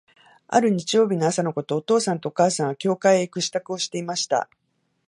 [0.47, 4.49] ある日曜日の朝のこと、お父さんとお母さんは、教会へ行く支度をしていました。